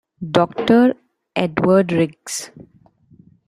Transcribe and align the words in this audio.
Doctor 0.31 0.95
Edward 1.35 1.91
Riggs. 1.91 2.49